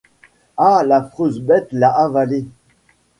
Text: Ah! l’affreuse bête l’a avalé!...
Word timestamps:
Ah! 0.57 0.83
l’affreuse 0.83 1.39
bête 1.41 1.67
l’a 1.71 1.91
avalé!... 1.91 2.47